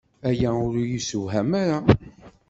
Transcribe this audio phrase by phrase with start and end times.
[0.29, 1.79] Aya ur yessewham ara.